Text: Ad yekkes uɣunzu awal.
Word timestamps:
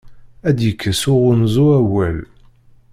Ad 0.47 0.57
yekkes 0.61 1.01
uɣunzu 1.13 1.65
awal. 1.79 2.17